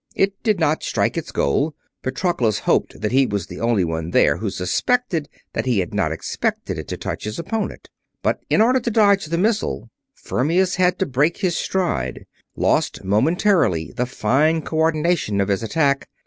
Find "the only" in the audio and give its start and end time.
3.45-3.83